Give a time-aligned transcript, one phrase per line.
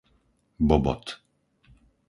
[0.67, 1.05] Bobot